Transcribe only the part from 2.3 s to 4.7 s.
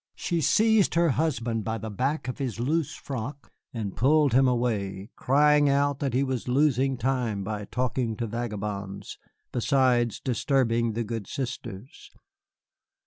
his loose frock and pulled him